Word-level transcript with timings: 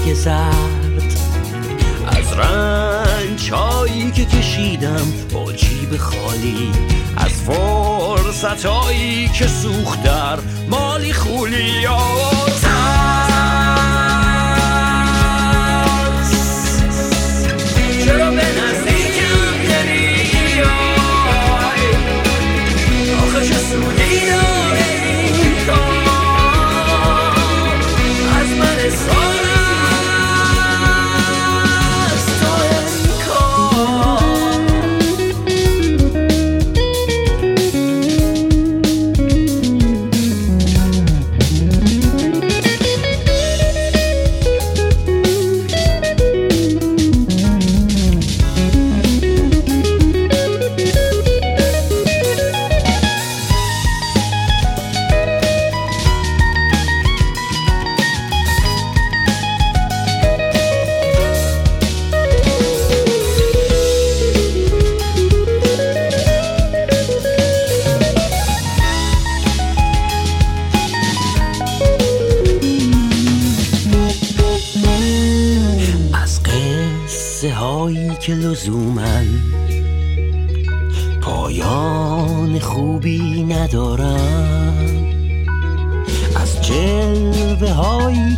برگ 0.00 0.14
زرد. 0.14 1.02
از 2.06 2.32
رنج 2.32 3.50
هایی 3.52 4.10
که 4.10 4.24
کشیدم 4.24 5.12
با 5.32 5.52
جیب 5.52 5.96
خالی. 5.96 6.72
از 7.16 7.32
فرصت 7.32 8.66
هایی 8.66 9.28
که 9.28 9.46
سوخت 9.46 10.02
در 10.02 10.38
مالی 10.70 11.12
خولی. 11.12 11.86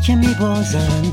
که 0.07 0.15
میبازم. 0.15 1.12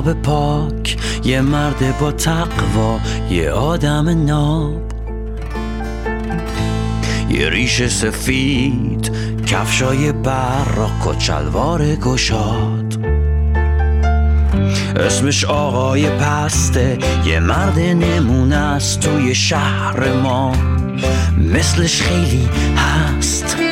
حساب 0.00 0.22
پاک 0.22 0.96
یه 1.24 1.40
مرد 1.40 1.98
با 1.98 2.12
تقوا 2.12 3.00
یه 3.30 3.50
آدم 3.50 4.24
ناب. 4.24 4.92
یه 7.30 7.50
ریش 7.50 7.86
سفید 7.86 9.12
کفشای 9.46 10.12
براق 10.12 11.06
و 11.06 11.14
چلوار 11.14 11.96
گشاد. 11.96 13.06
اسمش 14.96 15.44
آقای 15.44 16.10
پسته 16.10 16.98
یه 17.26 17.40
مرد 17.40 17.78
نمونه 17.78 18.56
است 18.56 19.00
توی 19.00 19.34
شهر 19.34 20.12
ما. 20.12 20.52
مثلش 21.38 22.02
خیلی 22.02 22.48
هست. 22.76 23.69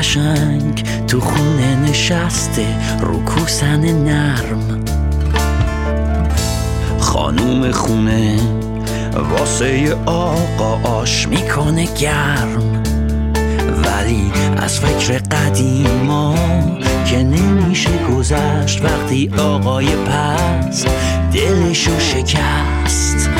قشنگ 0.00 0.84
تو 1.06 1.20
خونه 1.20 1.76
نشسته 1.76 2.66
رو 3.00 3.24
کوسن 3.24 3.80
نرم. 3.80 4.84
خانوم 6.98 7.70
خونه 7.70 8.36
واسه 9.30 9.96
آقا 10.06 10.90
آش 10.90 11.28
می‌کنه 11.28 11.88
گرم. 12.00 12.82
ولی 13.84 14.32
از 14.56 14.78
فکر 14.78 15.18
قدیما 15.18 16.34
که 17.06 17.22
نمیشه 17.22 17.90
گذشت 18.16 18.84
وقتی 18.84 19.30
آقای 19.38 19.86
پس 19.86 20.84
دلشو 21.32 21.98
شکست. 21.98 23.30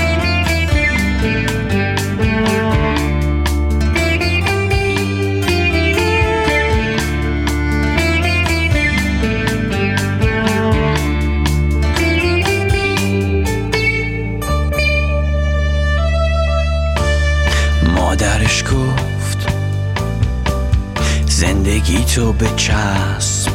زندگی 21.91 22.05
تو 22.05 22.33
به 22.33 22.47
چسب. 22.57 23.53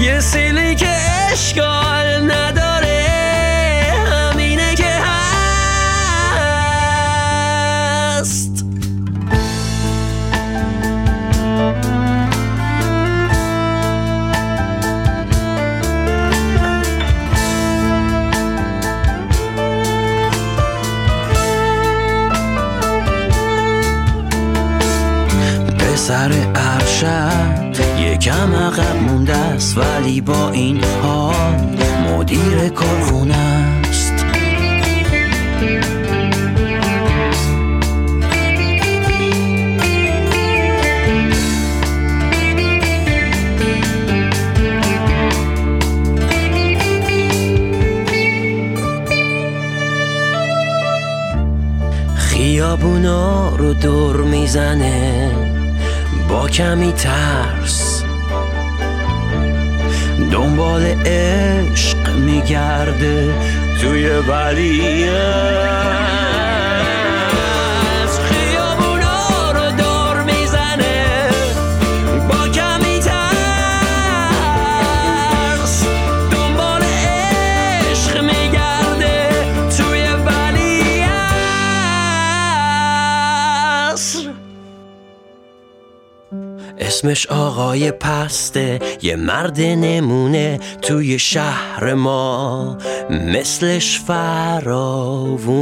یه 0.00 0.20
سیلی 0.20 0.74
که 0.74 0.96
اشکال 1.32 2.30
نداره 2.30 2.65
پسر 26.06 26.32
ارشد 26.54 28.00
یکم 28.00 28.54
عقب 28.54 28.96
مونده 29.08 29.36
است 29.36 29.78
ولی 29.78 30.20
با 30.20 30.50
این 30.50 30.84
حال 31.02 31.76
مدیر 32.10 32.68
کارخونه 32.68 33.34
است. 33.36 34.12
خیابونا 52.16 53.56
رو 53.56 53.74
دور 53.74 54.16
می‌زنه. 54.16 55.55
با 56.36 56.48
کمی 56.48 56.92
ترس. 56.92 58.04
دنبال 60.32 60.82
عشق 61.06 62.10
میگرده 62.16 63.34
توی 63.80 64.08
ولی 64.08 65.08
اسمش 87.06 87.26
آقای 87.26 87.92
پسته. 87.92 88.78
یه 89.02 89.16
مرد 89.16 89.60
نمونه 89.60 90.60
توی 90.82 91.18
شهر 91.18 91.94
ما. 91.94 92.78
مثلش 93.10 94.00
فراوونه. 94.00 95.56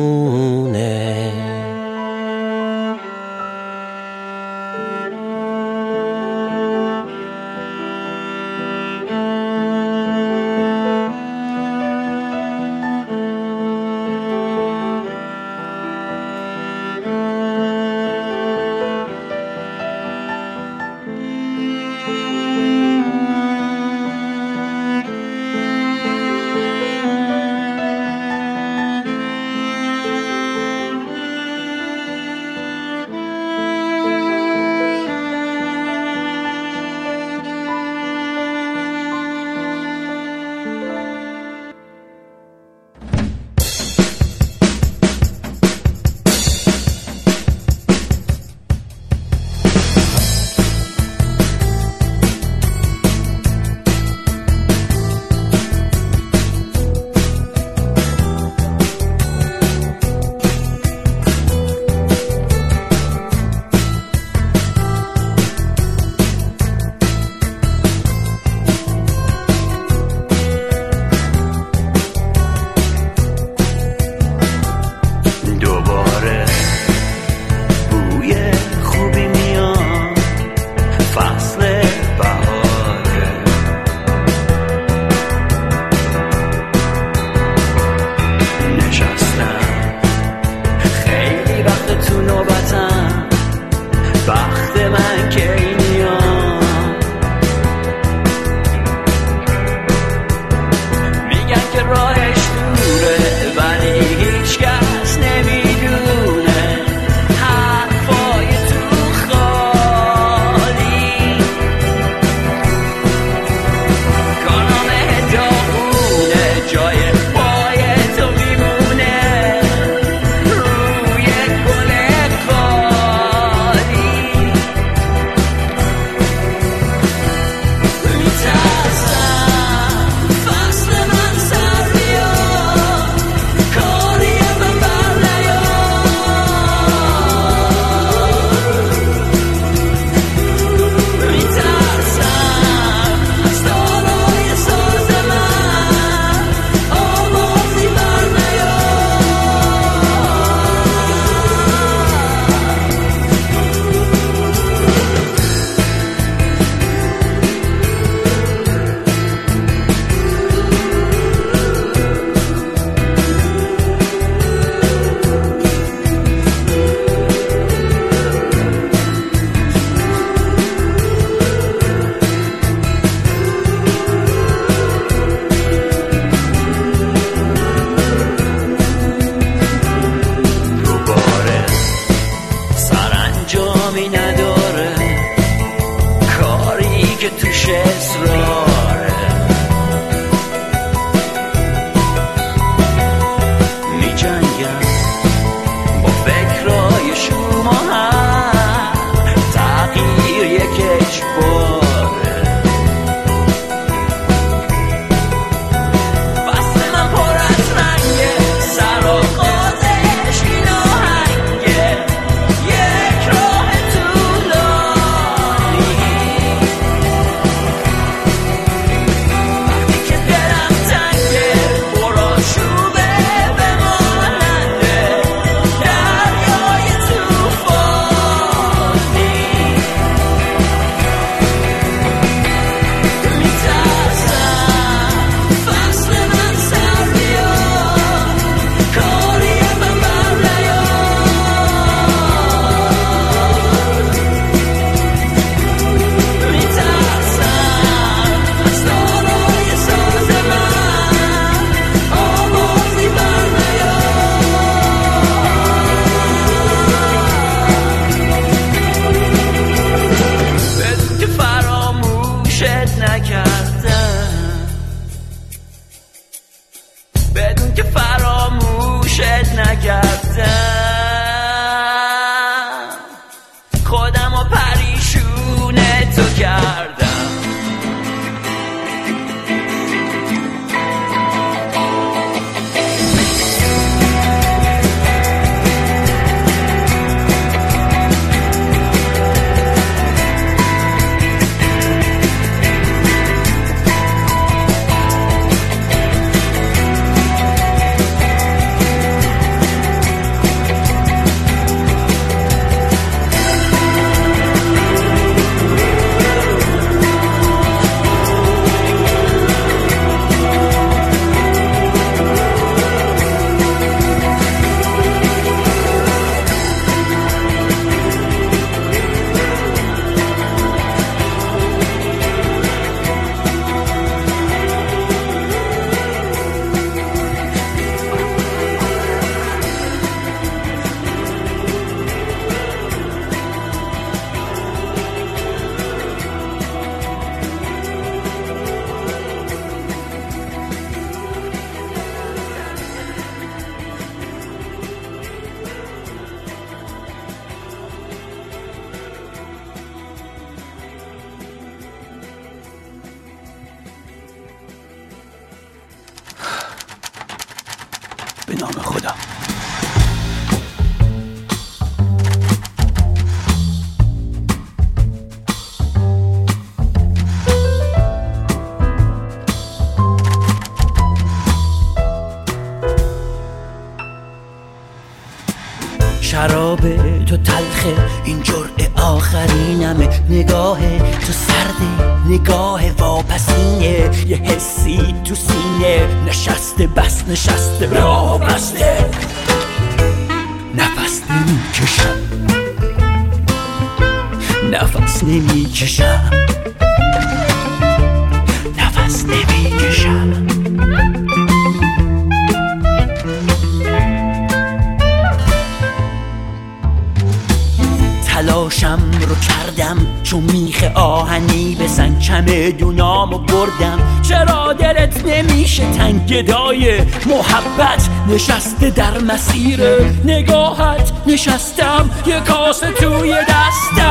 چون 410.34 410.42
میخ 410.42 410.84
آهنی 410.94 411.76
به 411.78 411.88
سنگ 411.88 412.18
چمدونامو 412.18 413.38
بردم. 413.38 414.22
چرا 414.22 414.72
دلت 414.72 415.24
نمیشه 415.26 415.90
تنگ 415.90 416.26
گدای 416.26 417.00
محبت؟ 417.00 418.08
نشسته 418.28 418.90
در 418.90 419.18
مسیر 419.18 419.80
نگاهت 420.24 421.12
نشستم 421.26 422.10
یه 422.26 422.40
کاسه 422.40 422.92
توی 422.92 423.34
دستم. 423.34 424.04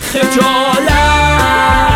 خجالتم 0.00 1.93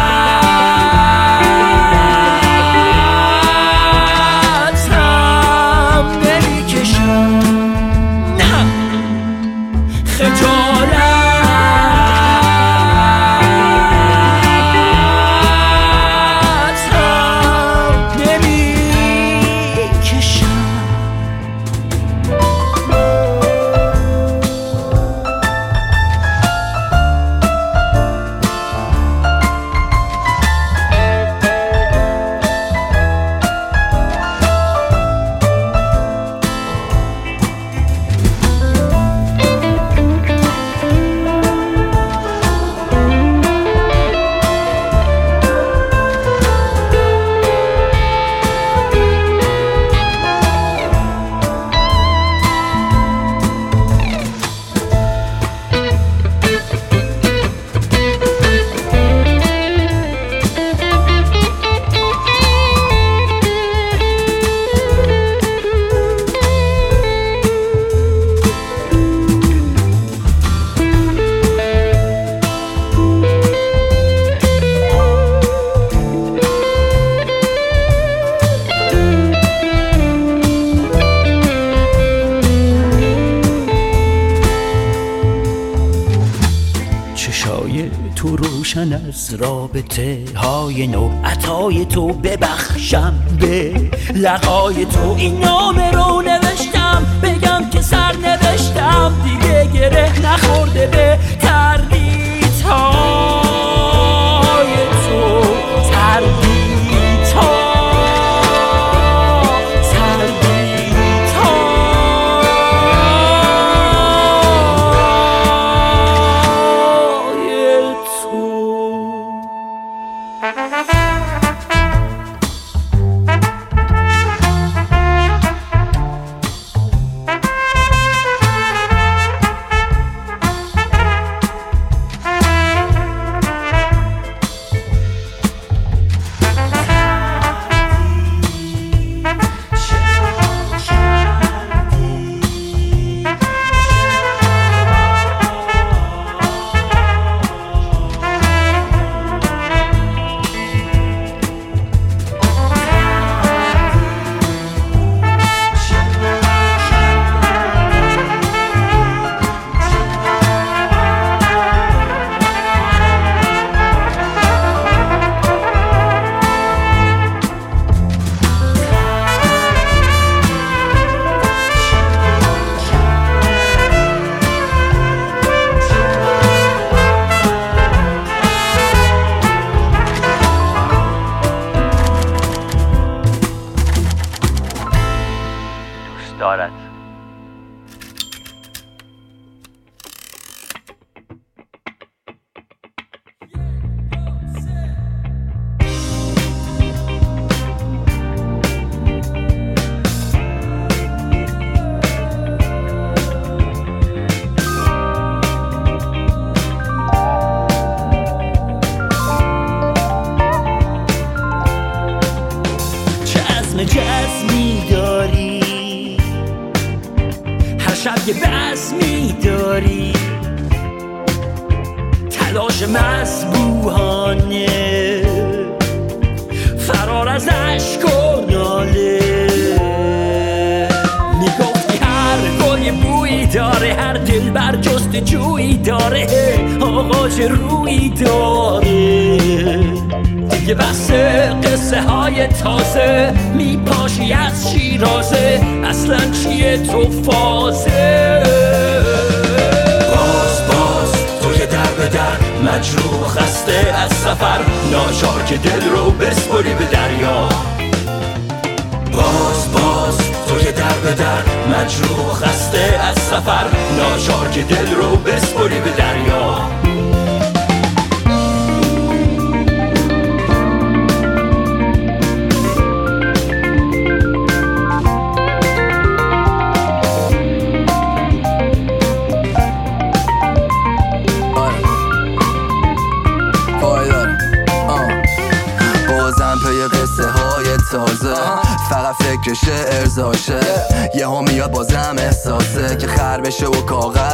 روشن 88.68 88.92
از 89.08 89.34
رابطه 89.34 90.24
های 90.36 90.86
نو 90.86 91.10
عطای 91.24 91.84
تو 91.84 92.06
ببخشم. 92.06 93.14
به 93.40 93.74
لقای 94.14 94.84
تو 94.84 95.14
این 95.18 95.40
نامه 95.40 95.90
رو 95.90 96.22
نوشتم. 96.22 97.06
بگم 97.22 97.70
که 97.72 97.80
سر 97.80 98.12
نوشتم 98.16 99.12
دیگه 99.24 99.70
گره 99.74 100.20
نخورده 100.26 100.86
به 100.86 101.18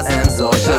sind 0.02 0.30
solche 0.30 0.78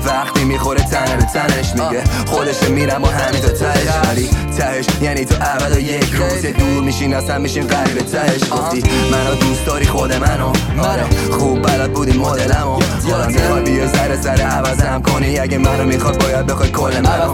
Wacht 0.00 0.33
وقتی 0.44 0.52
می‌خوره 0.52 0.80
تنه 0.82 1.16
به 1.16 1.24
تنش 1.24 1.72
میگه. 1.72 2.04
خودش 2.26 2.62
میرم 2.62 3.02
با 3.02 3.08
همین 3.08 3.40
تا 3.40 3.48
تهش. 3.48 3.88
ولی 4.08 4.28
تهش 4.58 4.86
یعنی 5.02 5.24
تو 5.24 5.34
اول 5.34 5.72
و 5.76 5.80
یک 5.80 6.12
روز 6.12 6.46
دور 6.46 6.82
میشین 6.82 7.14
اصلا 7.14 7.38
میشین 7.38 7.66
قریب 7.66 7.98
تهش. 7.98 8.50
گفتی 8.50 8.82
منو 9.12 9.34
دوست 9.34 9.66
داری 9.66 9.86
خود 9.86 10.12
منو. 10.12 10.52
آره 10.78 11.04
خوب 11.30 11.62
بلد 11.62 11.92
بودی 11.92 12.18
مدلمو. 12.18 12.78
حالا 13.10 13.26
می‌خوای 13.26 13.62
بیا 13.62 13.86
زره 13.86 14.16
زره 14.16 14.44
عوضم 14.44 15.02
کنی. 15.02 15.38
اگه 15.38 15.58
منو 15.58 15.84
می‌خواد 15.84 16.22
باید 16.22 16.46
بخوای 16.46 16.70
کل 16.70 17.00
منو 17.00 17.32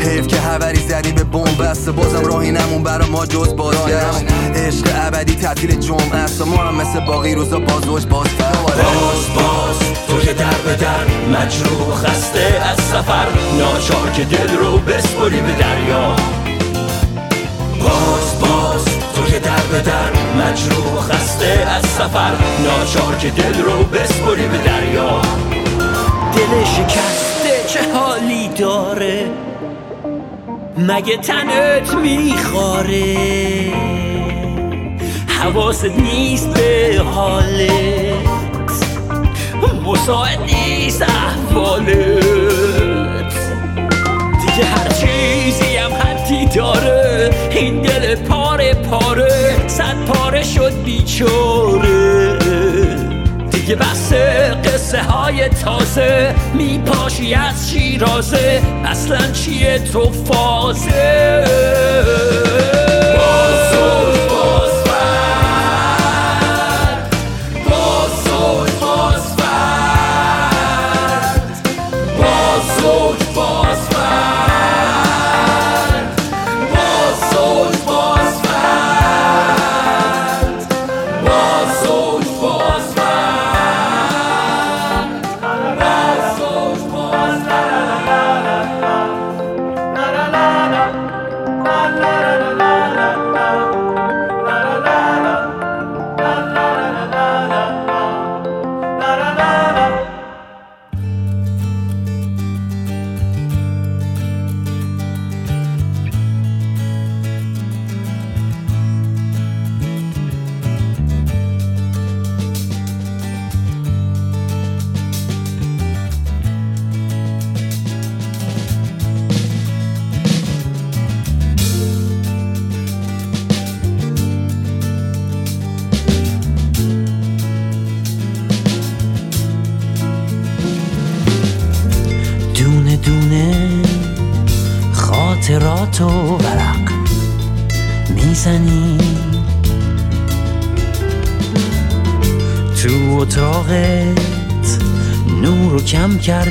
حیف 0.00 0.26
که 0.26 0.36
هوری 0.36 0.88
زدی 0.88 1.12
به 1.12 1.24
بمب 1.24 1.62
بست 1.62 1.88
بازم 1.88 2.24
راهی 2.24 2.52
نمون 2.52 2.82
برا 2.82 3.06
ما 3.06 3.26
جز 3.26 3.56
بازگشت 3.56 4.24
عشق 4.54 4.86
ابدی 4.94 5.34
تعطیل 5.34 5.80
جمعه 5.80 6.16
است 6.16 6.40
و 6.40 6.44
ما 6.44 6.56
هم 6.56 6.74
مثل 6.74 7.00
باقی 7.00 7.34
روزا 7.34 7.58
بازوش 7.58 8.06
باز 8.06 8.28
باز 8.36 8.76
باز 9.34 9.78
تو 10.08 10.20
که 10.20 10.32
در 10.32 10.54
به 10.64 10.74
در 10.74 11.04
مجروح 11.38 12.00
خسته 12.20 12.60
از 12.70 12.80
سفر 12.80 13.26
ناچار 13.58 14.10
که 14.10 14.24
دل 14.24 14.56
رو 14.56 14.78
بسپری 14.78 15.40
به 15.40 15.52
دریا. 15.52 16.16
باز 17.80 18.40
باز 18.40 18.84
تو 19.14 19.24
که 19.32 19.38
در 19.38 19.60
به 19.72 19.80
در 19.80 20.42
مجروح 20.42 21.00
خسته 21.00 21.66
از 21.76 21.86
سفر 21.86 22.32
ناچار 22.64 23.16
که 23.16 23.30
دل 23.30 23.62
رو 23.62 23.84
بسپری 23.84 24.46
به 24.46 24.58
دریا. 24.58 25.20
دل 26.34 26.64
شکسته 26.64 27.68
چه 27.68 27.92
حالی 27.94 28.48
داره؟ 28.48 29.30
مگه 30.78 31.16
تنت 31.16 31.94
میخواره؟ 31.94 33.16
حواست 35.26 35.84
نیست 35.84 36.48
به 36.48 37.02
حالت 37.14 38.09
مساعد 39.86 40.38
نیست 40.40 41.02
احوالت. 41.02 41.90
دیگه 44.40 44.64
هر 44.64 44.88
چیزی 44.88 45.76
هم 45.76 45.92
حدی 45.92 46.46
داره. 46.46 47.30
این 47.50 47.82
دل 47.82 48.14
پاره 48.14 48.74
پاره 48.74 49.68
صد 49.68 49.96
پاره 50.06 50.42
شد 50.42 50.72
بیچاره. 50.84 52.38
دیگه 53.50 53.76
بس 53.76 54.12
قصه 54.64 55.02
های 55.02 55.48
تازه 55.48 56.34
میپاشی 56.54 57.34
از 57.34 57.70
شیرازه. 57.70 58.62
اصلا 58.84 59.32
چیه 59.32 59.78
تو 59.78 60.10
فازه؟ 60.10 61.44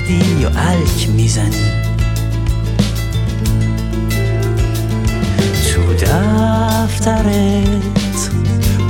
کم 0.10 0.16
کردی 0.16 0.42
یا 0.42 0.50
الک 0.50 1.10
می‌زنی؟ 1.10 1.72
تو 5.74 5.94
دفترت 5.94 7.26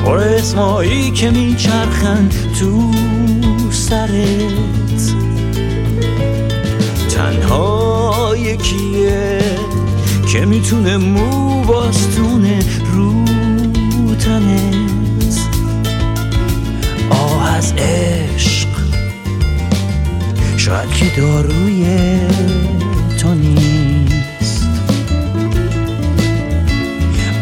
پر 0.06 0.18
اسمایی 0.18 1.12
که 1.12 1.30
میچرخن 1.30 2.30
تو 2.60 2.92
سرت. 3.72 5.14
تنها 7.10 8.36
یکیه 8.38 9.42
که 10.32 10.46
می‌تونه 10.46 10.98
مو 10.98 11.64
باستونه 11.64 12.60
رو 12.94 13.26
تنت. 14.20 15.40
آه 17.10 17.56
از 17.56 17.74
شاید 17.78 18.19
که 21.00 21.06
داروی 21.18 21.86
تو 23.18 23.34
نیست. 23.34 24.68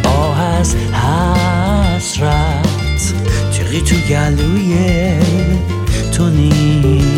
آه 0.04 0.42
از 0.42 0.76
حسرت 0.76 2.68
تقی 3.52 3.82
تو 3.82 3.96
گلوی 3.96 4.76
تو 6.12 6.30
نیست. 6.30 7.17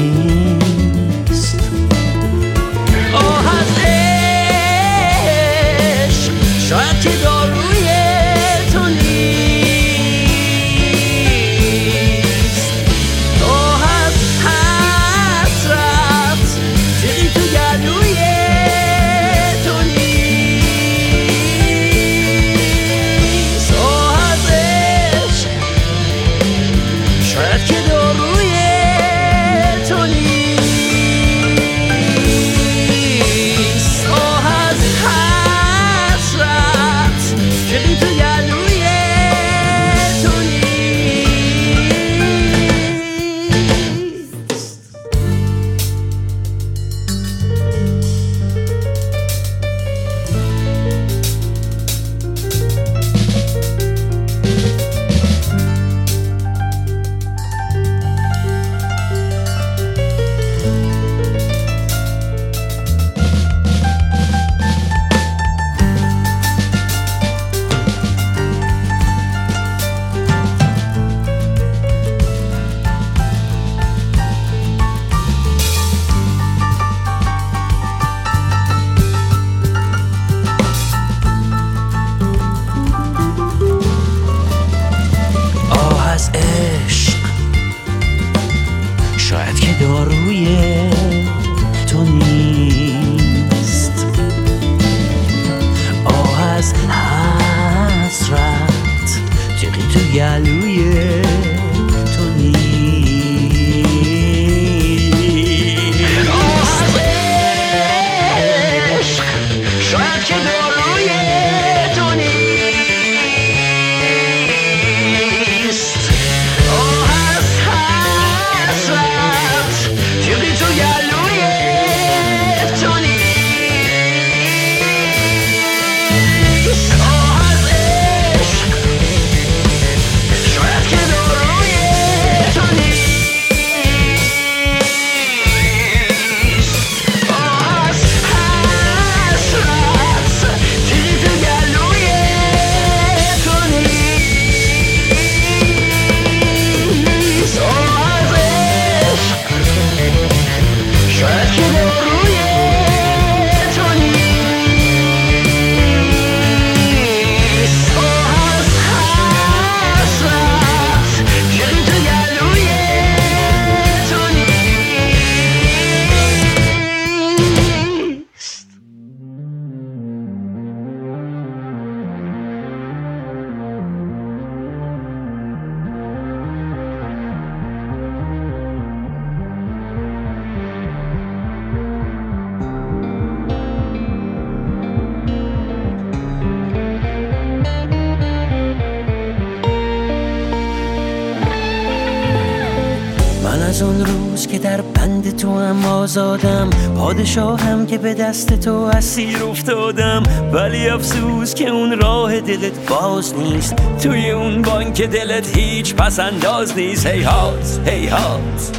آزادم. 196.09 196.69
پادشاهم 196.97 197.85
که 197.85 197.97
به 197.97 198.13
دست 198.13 198.53
تو 198.53 198.73
اسیر 198.73 199.43
افتادم. 199.43 200.23
ولی 200.53 200.89
افسوس 200.89 201.53
که 201.53 201.69
اون 201.69 201.99
راه 202.01 202.39
دلت 202.39 202.89
باز 202.89 203.35
نیست. 203.35 203.75
توی 204.03 204.31
اون 204.31 204.61
بانک 204.61 205.01
دلت 205.01 205.57
هیچ 205.57 205.95
پس 205.95 206.19
انداز 206.19 206.77
نیست. 206.77 207.05
هی 207.05 207.23
هات 207.23 207.79
هی 207.85 208.07
هات 208.07 208.77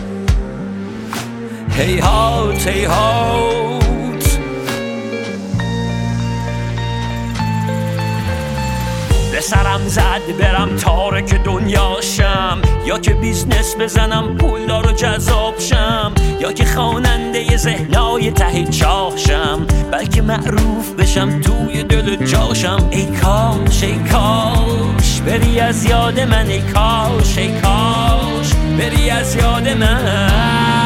هی 1.70 1.98
هات 1.98 2.66
هی 2.66 2.84
هات 2.84 4.38
به 9.32 9.40
سرم 9.40 9.80
زد 9.86 10.36
برم 10.40 10.76
تارک 10.76 11.44
که 13.02 13.14
بیزنس 13.14 13.76
بزنم 13.80 14.36
پولدار 14.36 14.86
و 14.86 14.92
جذاب 14.92 15.58
شم 15.58 16.12
یا 16.40 16.52
که 16.52 16.64
خواننده 16.64 17.56
ذهنای 17.56 18.30
ته 18.30 18.64
چاهشم 18.64 19.66
بلکه 19.92 20.22
معروف 20.22 20.90
بشم 20.98 21.40
توی 21.40 21.82
دل 21.82 22.26
جاشم. 22.26 22.88
ای 22.90 23.06
کاش 23.06 23.82
ای 23.82 23.94
کاش 23.94 25.20
بری 25.20 25.60
از 25.60 25.84
یاد 25.84 26.20
من 26.20 26.46
ای 26.46 26.60
کاش 26.60 27.38
ای 27.38 27.48
کاش 27.48 28.54
بری 28.78 29.10
از 29.10 29.36
یاد 29.36 29.68
من. 29.68 30.79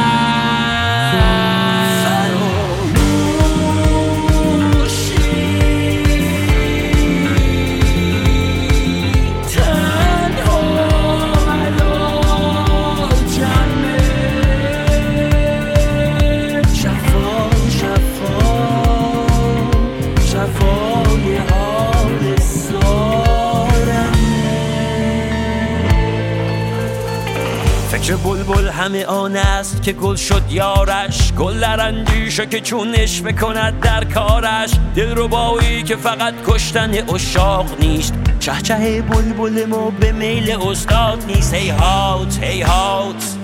چه 28.05 28.15
بلبل 28.15 28.67
همه 28.67 29.05
آن 29.05 29.35
است 29.35 29.81
که 29.81 29.93
گل 29.93 30.15
شد 30.15 30.41
یارش 30.49 31.33
گل 31.33 31.59
در 31.59 31.87
اندیشه 31.87 32.45
که 32.45 32.59
چونش 32.61 33.21
بکند 33.21 33.79
در 33.79 34.03
کارش. 34.03 34.71
دل 34.95 35.15
رو 35.15 35.27
بایی 35.27 35.83
که 35.83 35.95
فقط 35.95 36.33
کشتن 36.47 37.09
اشاق 37.13 37.65
نیست. 37.79 38.13
چه 38.39 38.61
چه 38.63 39.01
بلبل 39.01 39.65
ما 39.65 39.89
به 39.89 40.11
میل 40.11 40.51
استاد 40.51 41.23
نیست. 41.27 41.53
هی 41.53 41.69
هات 41.69 42.43
هی 42.43 42.61
هات. 42.61 43.35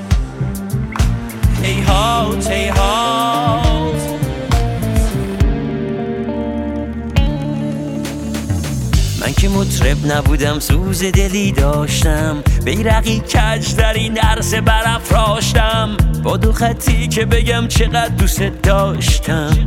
من 9.22 9.34
که 9.34 9.50
مطرب 9.50 10.12
نبودم 10.12 10.60
سوز 10.60 11.04
دلی 11.04 11.52
داشتم. 11.52 12.44
بیرقی 12.66 13.20
کج 13.20 13.76
در 13.76 13.94
این 13.94 14.18
عرصه 14.18 14.62
برافراشتم. 14.62 15.98
با 16.24 16.38
دو 16.38 16.52
خطی 16.52 17.08
که 17.08 17.26
بگم 17.26 17.68
چقدر 17.68 18.16
دوست 18.16 18.42
داشتم. 18.42 19.66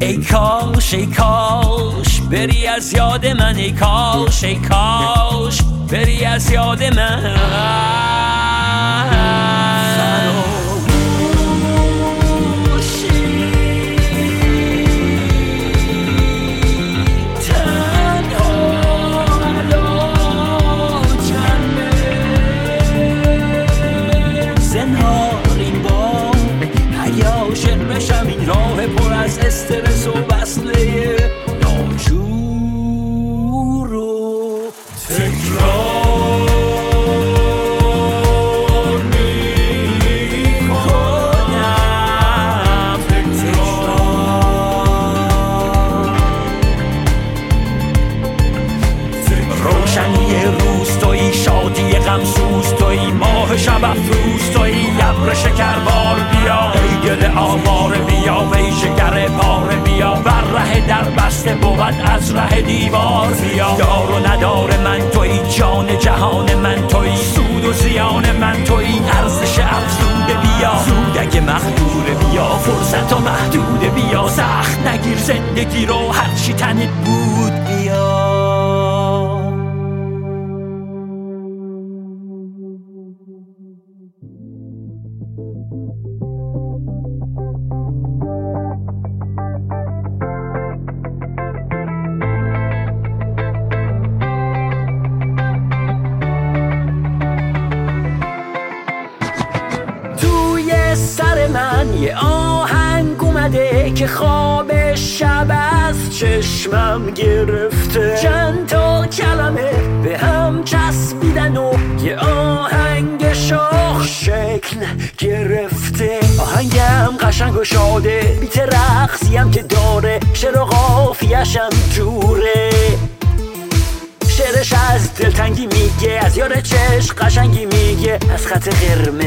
ای 0.00 0.16
کاش 0.16 0.94
ای 0.94 1.06
کاش 1.06 2.20
بری 2.30 2.66
از 2.66 2.92
یاد 2.92 3.26
من 3.26 3.56
ای 3.56 3.72
کاش 3.72 4.44
ای 4.44 4.54
کاش 4.54 5.62
بری 5.90 6.24
از 6.24 6.50
یاد 6.50 6.84
من. 6.84 8.35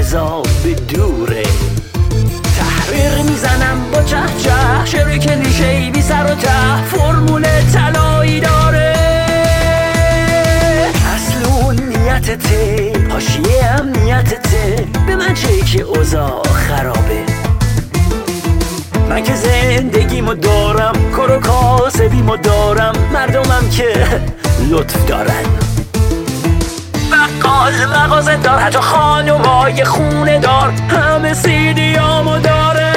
به 0.10 0.74
دوره. 0.74 1.43
تحریر 2.57 3.22
می‌زنم 3.22 3.91
با 3.93 4.03
چه 4.03 4.18
چه 4.43 4.51
شعر 4.86 5.18
کلیشه 5.18 5.91
بی 5.93 6.01
سر 6.01 6.24
و 6.24 6.36
ته 6.36 6.84
فرمول 6.84 7.45
طلایی 7.74 8.39
داره. 8.39 8.95
اصل 11.16 11.45
اون 11.45 11.76
نیتته 11.76 12.93
حاشیه 13.10 13.64
هم 13.64 13.89
نیتته 13.89 14.88
به 15.07 15.16
من 15.16 15.34
چه 15.34 15.62
که 15.62 15.82
اوضاع 15.82 16.43
خرابه. 16.43 17.24
من 19.10 19.24
که 19.24 19.36
زندگیمو 19.36 20.34
دارم 20.34 21.12
کار 21.16 21.32
و 21.32 21.39
کاسبیمو 21.39 22.38
دارم 22.38 22.93
مردمم 23.14 23.70
که 23.70 23.93
لطف 24.70 25.05
دارن. 25.05 25.45
مغازه 27.68 28.36
دار 28.36 28.60
حتی 28.60 28.80
خانومای 28.80 29.84
خونه 29.84 30.39
دار. 30.39 30.74
همه 30.89 31.34
سیدیامو 31.34 32.39
داره. 32.39 32.93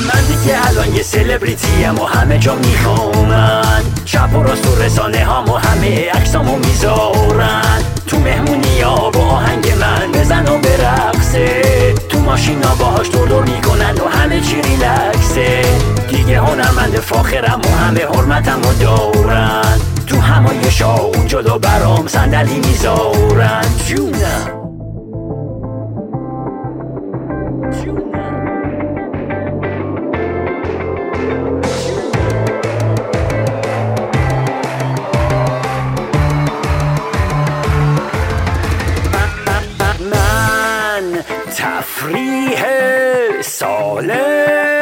من 0.00 0.20
دیگه 0.28 0.68
الان 0.68 0.94
یه 0.94 1.02
سلبریتیم 1.02 1.98
و 1.98 2.04
همه 2.04 2.38
جا 2.38 2.54
میخوامن 2.54 3.82
شب 4.04 4.34
و 4.34 4.42
راست 4.42 4.62
تو 4.62 4.82
رسانه 4.82 5.24
هامو 5.24 5.56
همه 5.56 6.10
عکسامو 6.10 6.56
می‌ذارن. 6.56 7.82
تو 8.06 8.18
مهمونی 8.18 8.80
ها 8.80 9.10
با 9.10 9.20
آهنگ 9.20 9.72
من 9.80 10.12
بزن 10.12 10.48
و 10.48 10.58
برقصه. 10.58 11.62
تو 12.08 12.20
ماشینا 12.20 12.74
باهاش 12.74 13.10
دور 13.10 13.28
دور 13.28 13.44
می‌کنن 13.44 13.94
و 13.94 14.08
همه 14.18 14.40
چی 14.40 14.62
ریلکسه. 14.62 15.62
دیگه 16.08 16.40
هنرمند 16.40 17.00
فاخرم 17.00 17.60
و 17.64 17.84
همه 17.84 18.00
حرمتم 18.00 18.60
و 18.60 18.72
دارن 18.72 19.80
تو 20.08 20.20
همایش 20.20 20.82
ها 20.82 20.98
اون 20.98 21.26
جلو 21.26 21.58
برام 21.58 22.06
صندلی 22.06 22.56
می‌ذارن. 22.56 23.64
جونم. 23.88 24.58
تفریح 41.56 42.62
سالم. 43.42 44.77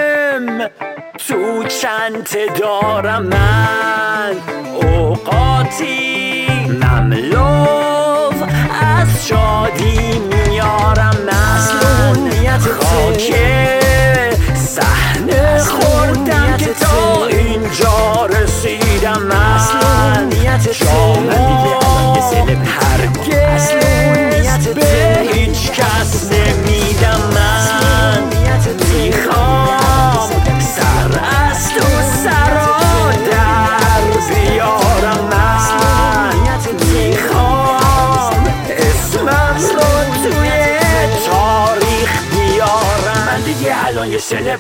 تو 1.37 1.65
چند 1.65 2.29
دارم 2.61 3.23
من 3.23 4.37
اوقاتی 4.75 6.47
مملو 6.69 7.45
از 8.83 9.27
شادی 9.27 10.19
میارم 10.19 11.17
من. 11.27 12.57
خاک 12.59 13.35
صحنه 14.55 15.59
خوردم 15.59 16.57
که 16.57 16.71
تا 16.81 17.27
اینجا 17.27 18.27
رسیدم 18.27 19.23
من. 19.23 20.31
شما 20.73 21.17
هرگز 22.65 23.71
به 24.75 25.19
هیچ 25.33 25.71
کس 25.71 26.36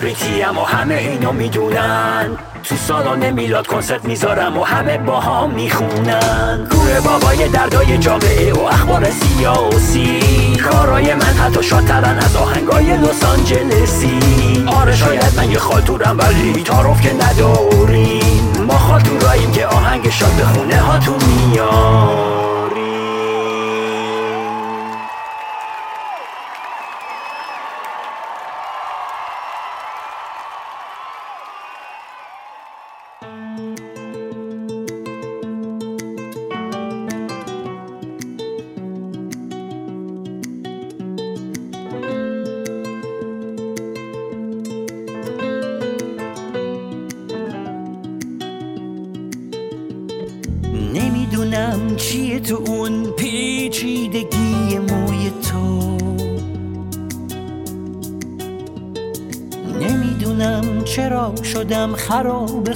یه 0.07 0.15
سلبریتی 0.15 0.43
و 0.43 0.65
همه 0.65 0.95
اینو 0.95 1.33
می‌دونن. 1.33 2.31
تو 2.65 2.77
سالن 2.77 3.31
میلاد 3.31 3.67
کنسرت 3.67 4.05
می‌ذارم 4.05 4.59
و 4.59 4.65
همه 4.65 4.99
با 4.99 5.21
هم 5.21 5.51
می‌خونن. 5.51 6.69
گوره 6.71 7.01
بابای 7.01 7.49
دردای 7.49 7.99
جامعه 7.99 8.53
و 8.53 8.61
اخبار 8.61 9.11
سیاسی. 9.11 10.21
کارای 10.57 11.15
من 11.15 11.23
حتی 11.23 11.63
شادترن 11.63 12.19
از 12.19 12.37
آهنگای 12.37 12.97
لس 12.97 13.25
آنجلسی. 13.25 14.21
آره 14.67 14.97
شاید 14.97 15.33
من 15.37 15.51
یه 15.51 15.59
خالتورم 15.59 16.19
ولی 16.19 16.63
تعارف 16.63 17.01
که 17.01 17.15
نداریم. 17.15 18.65
ما 18.67 18.79
خالتوراییم 18.79 19.53
که 19.53 19.67
آهنگ 19.67 20.11
شاد 20.11 20.33
به 20.33 20.45
خونه 20.45 20.81
هاتون 20.81 21.19
میاریم 21.51 22.46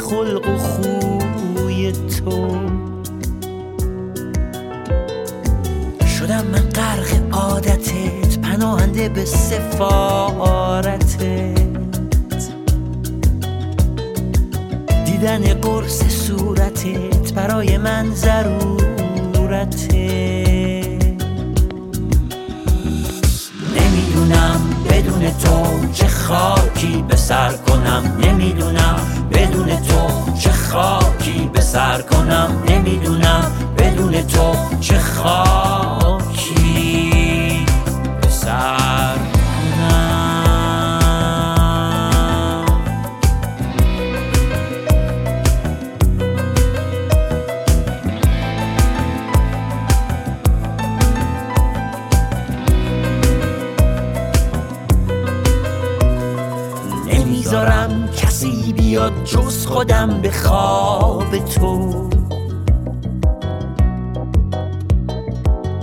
خلق 0.00 0.49
کنم. 28.00 28.16
نمی‌دونم 28.26 28.96
بدون 29.32 29.66
تو 29.66 30.34
چه 30.40 30.52
خاکی 30.52 31.50
به 31.52 31.60
سر 31.60 32.02
کنم. 32.02 32.62
نمی‌دونم 32.68 33.52
بدون 33.78 34.22
تو 34.22 34.54
چه 34.80 34.98
خاکی 34.98 35.69
جز 59.30 59.66
خودم 59.66 60.20
به 60.20 60.30
خواب 60.30 61.38
تو. 61.38 62.08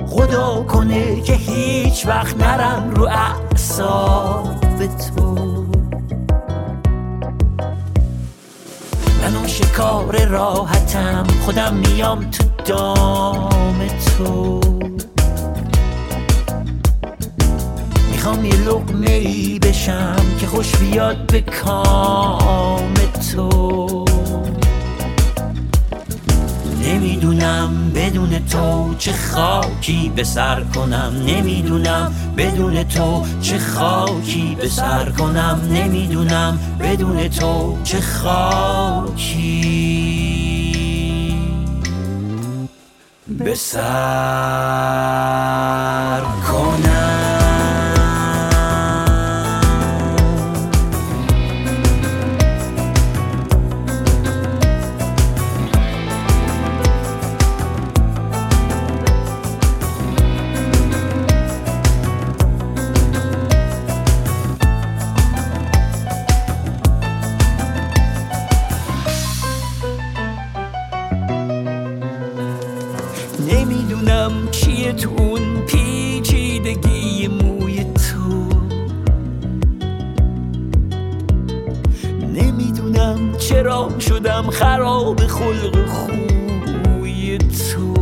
خدا 0.07 0.63
کنه 0.63 1.21
که 1.21 1.33
هیچ 1.33 2.07
وقت 2.07 2.37
نرم 2.37 2.91
رو 2.95 3.07
اعصاب 3.07 4.85
تو. 4.85 5.35
من 9.21 9.35
اون 9.35 9.47
شکار 9.47 10.25
راحتم 10.25 11.27
خودم 11.45 11.73
میام 11.73 12.31
تو 12.31 12.43
دام 12.65 13.87
تو. 13.87 14.76
می‌خوام 18.27 18.45
یه 18.45 18.55
لقمه 18.55 19.11
ای 19.11 19.59
بشم 19.59 20.15
که 20.39 20.47
خوش 20.47 20.75
بیاد 20.75 21.25
به 21.25 21.41
کام 21.41 22.93
تو. 23.31 24.05
نمی‌دونم 26.83 27.91
بدون 27.95 28.45
تو 28.45 28.95
چه 28.97 29.13
خاکی 29.13 30.11
به 30.15 30.23
سر 30.23 30.63
کنم. 30.75 31.13
نمی‌دونم 31.27 32.13
بدون 32.37 32.83
تو 32.83 33.25
چه 33.41 33.59
خاکی 33.59 34.57
به 34.61 34.67
سر 34.67 35.09
کنم. 35.09 35.61
نمی‌دونم 35.71 36.59
بدون 36.79 37.27
تو 37.27 37.77
چه 37.83 38.01
خاکی 38.01 39.47
به 43.27 43.55
سر 43.55 43.81
کنم. 46.51 46.86
نمی‌دونم 73.51 74.31
چیه 74.51 74.93
تو 74.93 75.09
اون 75.17 75.61
پیچیدگی 75.67 77.27
موی 77.27 77.83
تو. 77.83 78.49
نمی‌دونم 82.33 83.37
چرا 83.37 83.89
شدم 83.99 84.49
خراب 84.49 85.27
خلق 85.27 85.87
خوی 85.87 87.37
تو. 87.37 87.93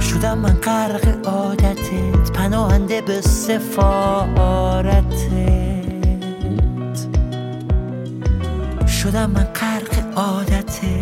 شدم 0.00 0.38
من 0.38 0.54
غرق 0.54 1.26
عادتت 1.28 2.32
پناهنده 2.34 3.00
به 3.00 3.20
سفارتت. 3.20 5.00
شدم 8.86 9.30
من 9.30 9.44
غرق 9.44 10.18
عادتت. 10.18 10.99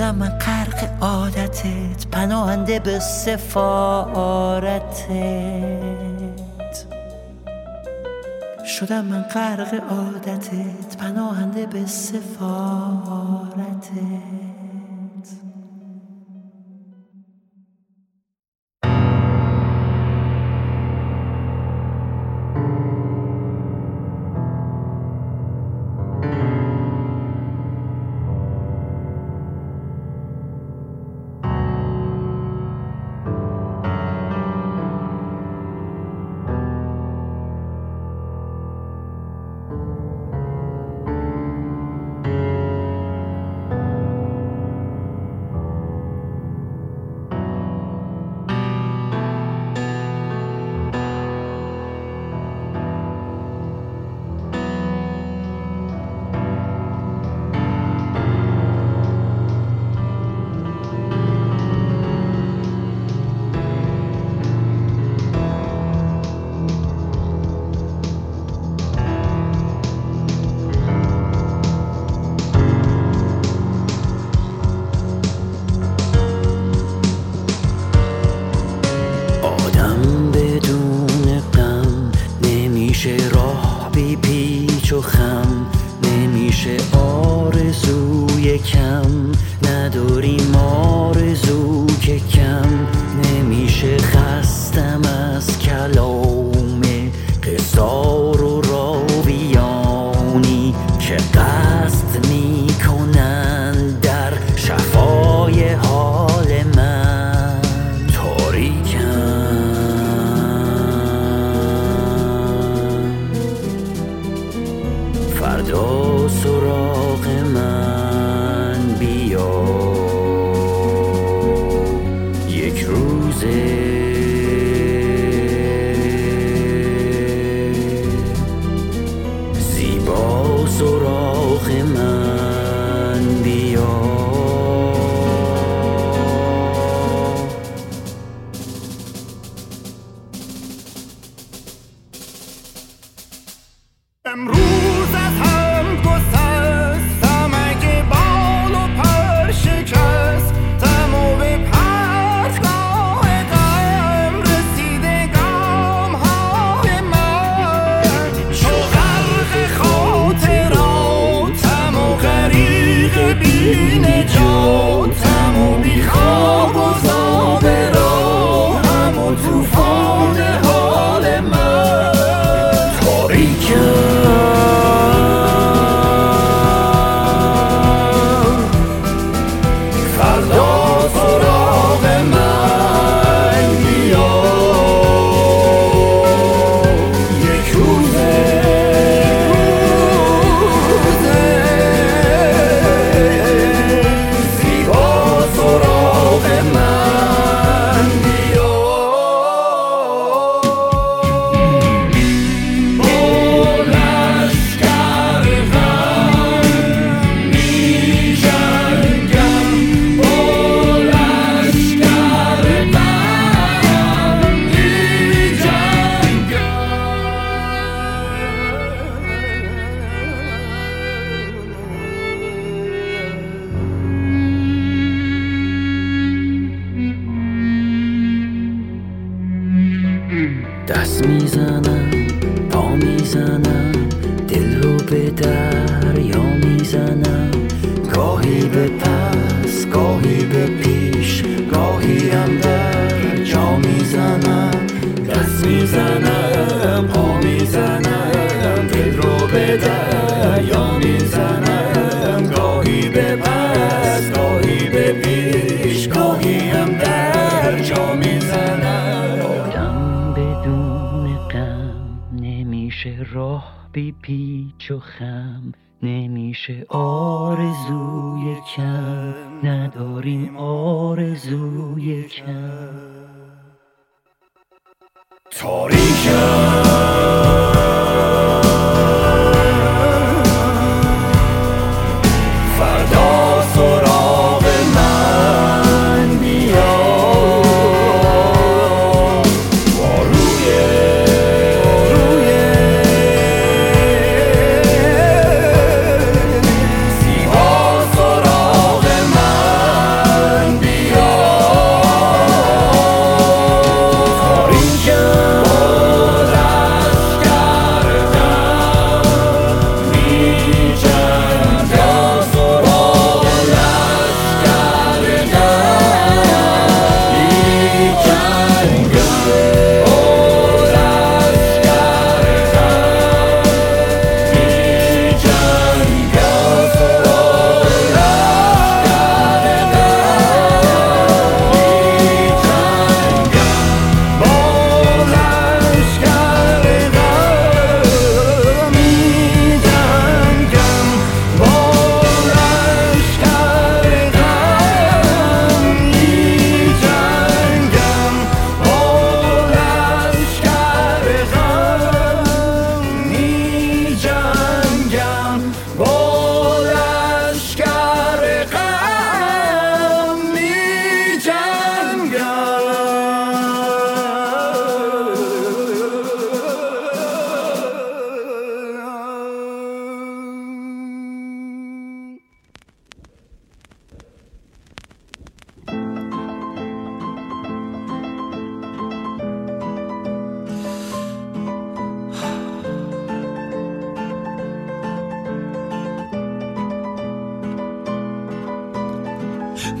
شدم 0.00 0.14
من 0.14 0.28
غرق 0.28 0.88
عادتت 1.00 2.06
پناهنده 2.12 2.78
به 2.78 2.98
سفارتت. 2.98 4.46
شدم 8.64 9.04
من 9.04 9.22
غرق 9.22 9.74
عادتت 9.90 10.96
پناهنده 10.98 11.66
به 11.66 11.86
سفارتت. 11.86 13.09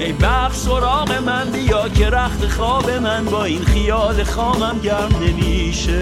ای 0.00 0.12
بخت 0.12 0.56
سراغ 0.56 1.12
من 1.12 1.50
بیا 1.50 1.88
که 1.88 2.10
رخت 2.10 2.48
خواب 2.48 2.90
من 2.90 3.24
با 3.24 3.44
این 3.44 3.64
خیال 3.64 4.24
خامم 4.24 4.80
گرم 4.82 5.08
نمیشه. 5.20 6.00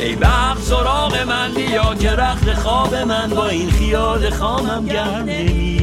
ای 0.00 0.16
بخت 0.16 0.62
سراغ 0.62 1.16
من 1.28 1.54
بیا 1.54 1.94
که 1.94 2.10
رخت 2.10 2.52
خواب 2.52 2.94
من 2.94 3.30
با 3.30 3.48
این 3.48 3.70
خیال 3.70 4.30
خامم 4.30 4.86
گرم 4.86 5.24
نمیشه. 5.24 5.73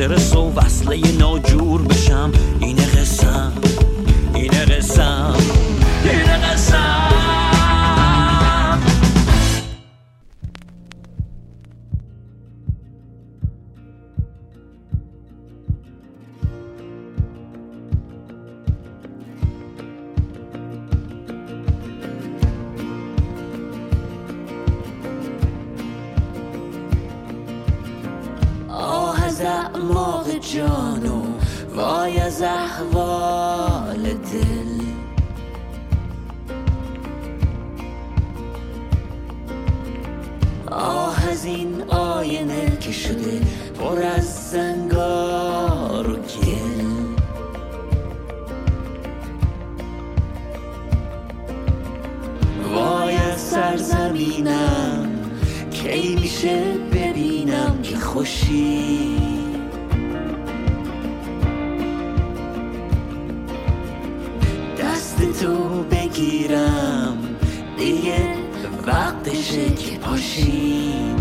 از 0.00 0.10
استرس 0.10 0.36
و 0.36 0.52
وصله 0.52 1.12
ناجور. 1.18 1.89
خوشی. 58.12 59.16
دست 64.78 65.42
تو 65.42 65.84
بگیرم 65.90 67.18
دیگه 67.78 68.34
وقتشه 68.86 69.74
که 69.74 69.98
پاشیم 69.98 71.16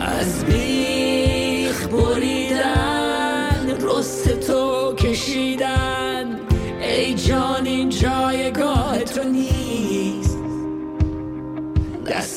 از 0.00 0.44
بیخ 0.44 1.88
بریدن 1.88 3.76
رست 3.80 4.40
تو 4.40 4.94
کشیدن 4.94 6.38
ای 6.82 7.14
جان 7.14 7.66
این 7.66 7.88
جایگاه 7.88 8.98
تو 8.98 9.28
نیست. 9.28 10.17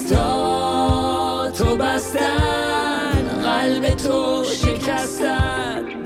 دستاتو 0.01 1.77
بستن 1.77 3.23
قلب 3.43 3.89
تو 3.95 4.43
شکستن. 4.43 6.00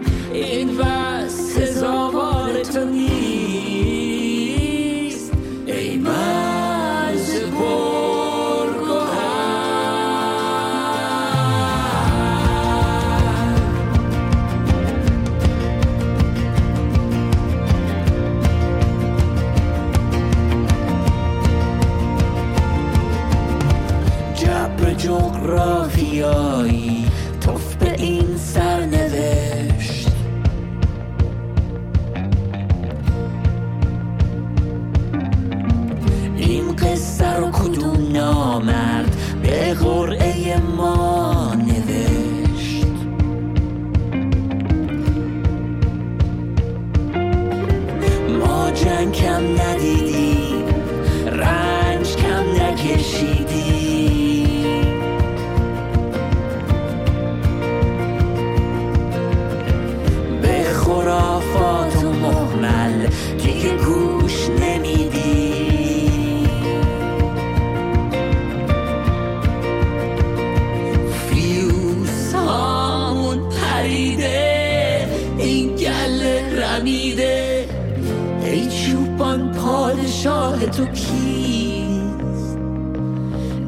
پادشاه 79.66 80.66
تو 80.66 80.86
کیست؟ 80.86 82.58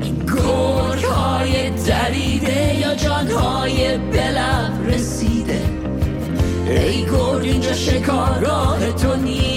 این 0.02 0.16
گرگ 0.26 1.04
های 1.04 1.70
دریده 1.70 2.80
یا 2.80 2.96
جان 2.96 3.28
های 3.28 3.98
بلب 3.98 4.88
رسیده 4.88 5.62
ای 6.68 7.06
گرگ 7.06 7.44
اینجا 7.44 7.74
شکارگاه 7.74 8.92
تو 8.92 9.16
نیست؟ 9.16 9.57